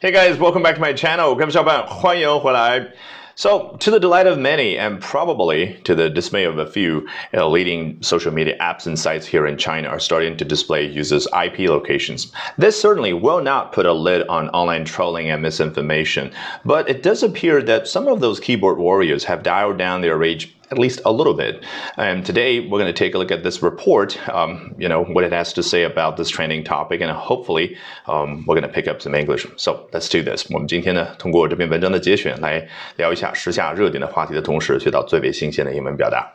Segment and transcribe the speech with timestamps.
[0.00, 1.34] Hey guys, welcome back to my channel.
[1.34, 2.88] 各位小伙伴，欢迎回来。
[3.36, 7.96] So, to the delight of many, and probably to the dismay of a few, uh, leading
[8.00, 12.30] social media apps and sites here in China are starting to display users' IP locations.
[12.56, 16.30] This certainly will not put a lid on online trolling and misinformation,
[16.64, 20.54] but it does appear that some of those keyboard warriors have dialed down their rage
[20.70, 21.62] at least a little bit.
[21.96, 25.24] And today we're going to take a look at this report, um, you know, what
[25.24, 27.76] it has to say about this trending topic, and hopefully
[28.06, 29.46] um, we're going to pick up some English.
[29.56, 30.46] So let's do this.
[30.52, 32.66] 我们今天呢，通过这篇文章的节选来
[32.96, 36.32] 聊一下时下热点的话题的同时，学到最为新鲜的英文表达。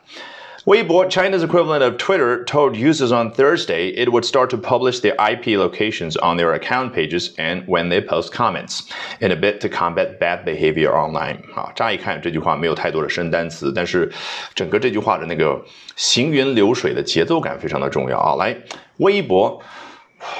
[0.66, 5.14] Weibo, China's equivalent of Twitter, told users on Thursday it would start to publish their
[5.14, 8.82] IP locations on their account pages and when they post comments
[9.20, 11.38] in a bid to combat bad behavior online.
[11.54, 14.12] 啊，乍一看这句话没有太多的生单词，但是
[14.54, 15.58] 整个这句话的那个
[15.96, 18.36] 行云流水的节奏感非常的重要啊。
[18.36, 18.54] 来，
[18.98, 19.62] 微博。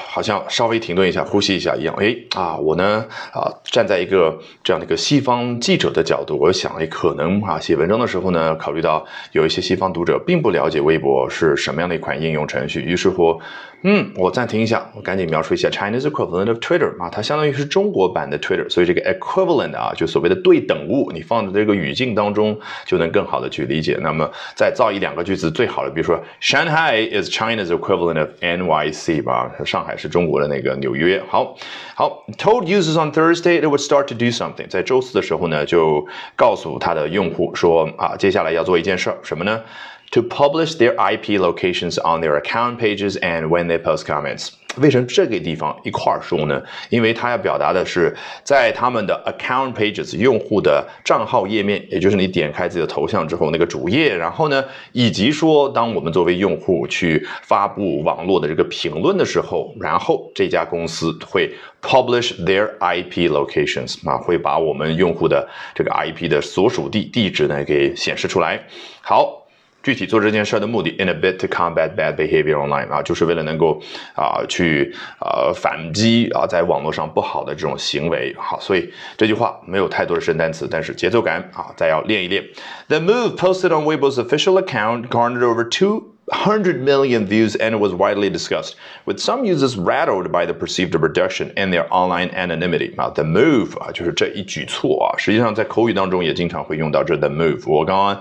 [0.08, 1.94] 好像稍微停顿一下，呼吸一下一样。
[1.98, 13.40] 哎啊，我呢啊，站在一个这样的一个西方记者的角度，我想，也，可能啊，写文章的时候呢，考虑到有一些西方读者并不了解微博是什么样的一款应用程序，于是乎。
[13.82, 23.96] 嗯，我暂停一下，我赶紧描述一下 Chinese equivalent of Twitter 啊，它相当于是中国版的 Twitter，所以这个 equivalent 啊，就所谓的对等物，你放在这个语境当中就能更好的去理解。
[24.00, 31.22] 那么再造一两个句子，最好的，比如说 Shanghai is China's equivalent of NYC 吧，上海是中国的那个纽约。
[31.28, 31.54] 好，
[31.94, 39.60] 好，told users on Thursday it would start to do something，在周四的时候呢，就告诉他的用户说啊，接下来要做一件事儿，什么呢
[40.10, 44.50] ？to publish their IP locations on their account pages and when they post comments。
[44.78, 46.62] 为什么这个地方一块儿说呢？
[46.90, 54.62] 因为它要表达的是，在他们的 account pages 用户的账号页面，也就是你点开自己的头像之后那个主页，然后呢，
[54.92, 68.62] 以及说，当我们作为用户去发布网络的这个评论的时候，然后这家公司会 publish their IP locations 啊，会把我们用户的这个 IP 的所属地地址呢给显示出来。
[69.00, 69.45] 好。
[69.85, 73.81] 具体做这件事的目的，in a bit to combat bad behavior online 啊，就是为了能够
[74.15, 78.31] 啊去呃反击啊在网络上不好的这种行为。
[78.37, 82.43] 好，所以这句话没有太多的生单词，但是节奏感啊，再要练一练。
[82.89, 86.03] The move posted on Weibo's official account garnered over two.
[86.27, 91.51] 100 million views and was widely discussed, with some users rattled by the perceived reduction
[91.57, 92.95] in their online anonymity.
[92.95, 97.69] 啊，the move 啊，就是这一举措啊，实际上在口语当中也经常会用到这 the move。
[97.69, 98.15] 我刚刚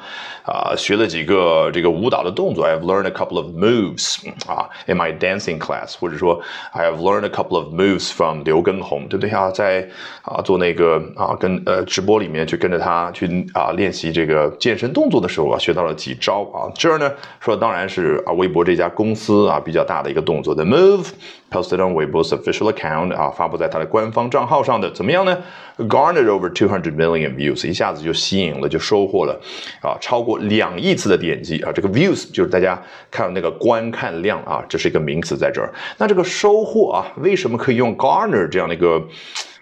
[0.44, 4.16] 啊学了几个这个舞蹈的动作，I have learned a couple of moves
[4.48, 9.52] 啊，in my dancing class，或者说 I have learned a couple of moves from 刘畊宏，对不对啊？
[9.52, 9.88] 在
[10.22, 16.66] 啊做那个啊跟呃直播里面去跟着他去啊练习这个健身动作的时候啊，学到了几招啊。
[16.74, 17.93] 这儿呢说当然是。
[17.95, 20.53] 是啊，微博这家公司啊比较大的一个动作。
[20.53, 21.07] The move
[21.49, 25.37] posted on Weibo's official account 啊，发布在它的官方账号上的，怎么样呢
[25.77, 29.39] ？Garnered over two hundred million views，一下子就吸引了，就收获了
[29.81, 31.71] 啊超过两亿次的点击啊。
[31.71, 35.73] 这个 views 就是大家看那个观看量啊，这是一个名词在这儿。
[35.97, 39.01] 那这个收获啊，为什么可以用 garner 这样的一个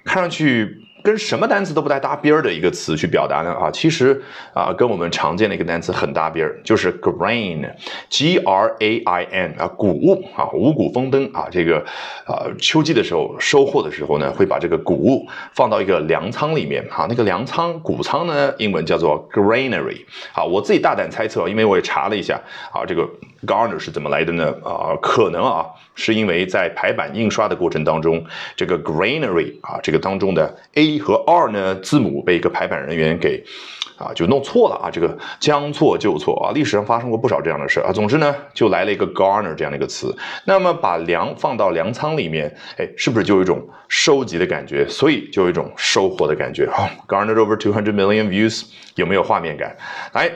[0.03, 0.81] 看上去？
[1.03, 3.53] 跟什么单词都不带搭边儿的一个词去表达呢？
[3.53, 11.83] 啊，其实啊，跟我们常见的一个单词很搭边儿，就是 grain，g r a i n 啊，谷物啊，五谷丰登啊，这个
[12.25, 20.05] 啊，秋季的时候收获的时候呢，会把这个谷物放到一个粮仓里面啊，那个粮仓谷仓呢，英文叫做 granary。
[20.31, 22.39] 好，我自己大胆猜测，因为我也查了一下
[22.71, 23.05] 啊，这个
[23.45, 24.55] garner 是怎么来的呢？
[24.63, 25.65] 啊，可能啊，
[25.95, 28.23] 是因为在排版印刷的过程当中，
[28.55, 33.43] 这个 granary 啊，这个当中的 a 一和二呢字母被一个排版人员给
[33.97, 37.91] 啊就弄错了啊，这个将错就错啊，历史上发生过不少这样的事啊。
[37.91, 40.15] 总之呢，就来了一个 garner 这样的一个词。
[40.45, 44.87] 那么把粮放到粮仓里面，哎，是不是就有一种收集的感觉？
[44.87, 46.65] 所以就有一种收获的感觉。
[46.65, 48.63] 啊，garnered over two hundred million views，
[48.95, 49.75] 有没有画面感？
[50.13, 50.31] 来。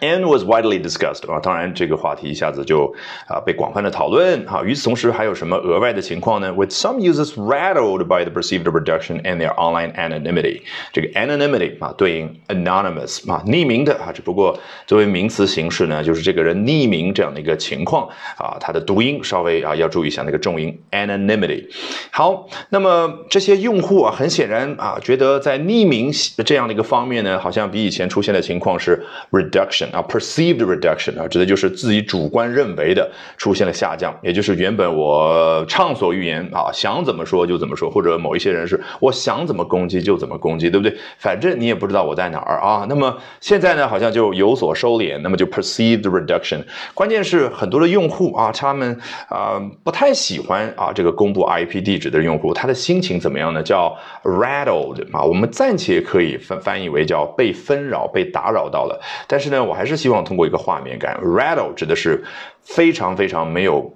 [0.00, 2.94] And was widely discussed 啊，当然这个话题一下子就
[3.26, 4.62] 啊被广泛的讨论啊。
[4.62, 10.60] 与此同时，还有什么额外的情况呢？With some users rattled by the perceived reduction in their online anonymity，
[10.92, 21.64] 这个 anonymity 啊对应 anonymous 啊匿名的啊，只不过作为名词形式呢，就是这个人匿名这样的一个情况啊，它的读音稍微啊要注意一下那个重音 anonymity。
[22.10, 26.12] 好，那么这些用户啊，很显然啊，觉得在匿名
[26.44, 29.77] 这样的一个方面呢，好像比以前出现的情况是 reduction。
[29.92, 40.96] 啊，perceived reduction 啊，指的就是自己主观认为的出现了下降，也就是原本我畅所欲言啊，想怎么说就怎么说，或者某一些人是我想怎么攻击就怎么攻击，对不对？
[41.18, 42.86] 反正你也不知道我在哪儿啊。
[42.88, 46.62] 那么现在呢，好像就有所收敛，那么就 perceived reduction。
[46.94, 48.98] 关键是很多的用户啊，他们
[49.28, 53.62] 啊不太喜欢啊这个公布 IP 地址的用户，他的心情怎么样呢？
[53.62, 59.00] 叫 rattled 啊，我们暂且可以翻翻译为叫被纷扰、被打扰到了。
[59.26, 62.24] 但是呢，我还是希望通过一个画面感，rattle 指的是
[62.62, 63.92] 非常非常没有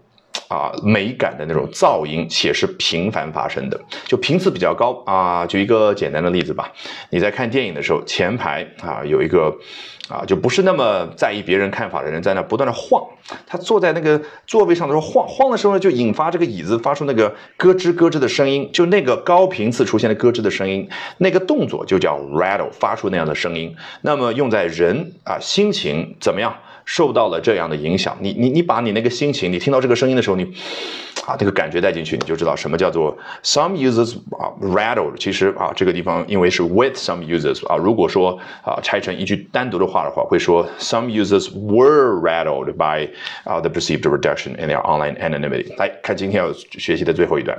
[0.52, 5.46] 啊美感的那种噪音，且是频繁发生的，就频次比较高啊。
[5.46, 6.70] 举一个简单的例子吧，
[7.10, 9.56] 你在看电影的时候，前排啊有一个。
[10.08, 13.02] 啊，就不是那么在意别人看法的人，在那不断的晃，
[13.46, 20.86] 他坐在那个座位上的时候晃晃的时候呢，就引发这个椅子发出那个咯吱咯吱的声音，就那个高频次出现的咯吱的声音，
[21.18, 23.74] 那个动作就叫 rattle，发出那样的声音。
[24.02, 26.52] 那么用在人啊心情怎么样？
[26.85, 30.43] 受到了这样的影响，你你你把你那个心情，你听到这个声音的时候，你
[31.25, 35.17] 啊这个感觉带进去，你就知道什么叫做 some users 啊 rattled。
[35.17, 43.09] 其实啊这个地方因为是 with some users 啊，如果说啊拆成一句单独的话的话，会说 some users were rattled by
[43.43, 45.75] 啊 the perceived reduction in their online anonymity。
[45.77, 47.57] 来看今天要学习的最后一段。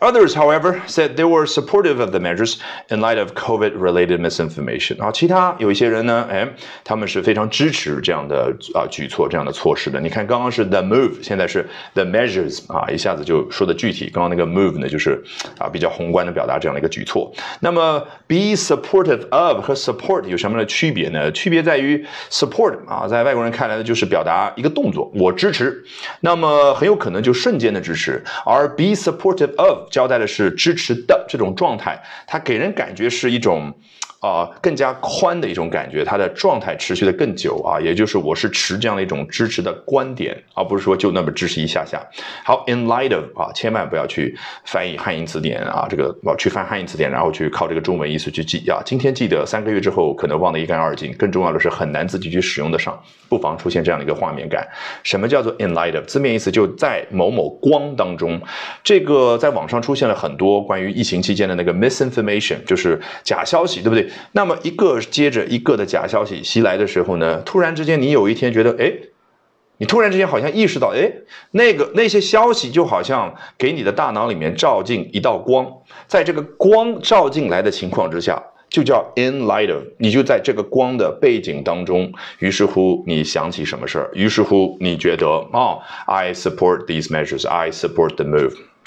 [0.00, 2.56] Others, however, said they were supportive of the measures
[2.88, 5.02] in light of COVID-related misinformation。
[5.02, 6.48] 啊，其他有一些人呢，哎，
[6.82, 8.56] 他们是非常支持这样的。
[8.73, 14.09] 啊，举措这样的措施的，你看刚刚是 the move，现在是 the measures 啊，一下子就说的具体。
[14.13, 15.21] 刚刚那个 move 呢，就是
[15.57, 17.31] 啊比较宏观的表达这样的一个举措。
[17.59, 21.31] 那么 be supportive of 和 support 有什么样的区别呢？
[21.31, 25.83] 区别在于 support 啊，在外国人看来呢，就是表达一个动作，我支持，
[26.21, 28.23] 那么很有可能就瞬间的支持。
[28.45, 33.73] 而 be supportive of 交代的是支持的这种状态，它给人感觉是一种。
[34.19, 42.01] 啊，更加宽的一种感觉，它的状态持续的更久啊，也就是我是持这样的一种支持的观点，而不是说就那么支持一下下。
[42.43, 44.35] 好，in light of 啊，千万不要去
[44.65, 48.81] 翻译汉英词典啊，这个我去翻汉英词典，然后去靠这个中文意思去记啊。
[48.83, 51.13] 今天记得，三个月之后可能忘得一干二净。
[51.13, 54.67] 更重要的是很难自己去使用得上，不妨出现这样的一个画面感。
[55.03, 56.03] 什么叫做 in light of？
[56.05, 58.41] 字面意思就在某某光当中。
[58.83, 64.09] 这个在网上出现了很多关于疫情期间的那个 misinformation，就是假消息，对不对？
[64.31, 68.91] 那么一个接着一个的假消息袭来的时候呢，突然之间你有一天觉得，哎，
[69.77, 71.11] 你突然之间好像意识到，哎，
[71.51, 75.65] 那个那些消息就好像给你的大脑里面照进一道光，
[76.07, 88.55] 在这个光照进来的情况之下，就叫 in light of，你就在这个光的背景当中，于是乎你想起什么事儿，于是乎你觉得，哦，I support these measures，I support the move。